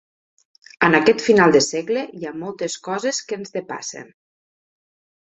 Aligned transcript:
En 0.85 0.97
aquest 0.99 1.19
final 1.25 1.53
de 1.55 1.61
segle 1.65 2.05
hi 2.21 2.25
ha 2.29 2.33
moltes 2.45 2.79
coses 2.89 3.21
que 3.29 3.39
ens 3.41 3.55
depassen. 3.59 4.09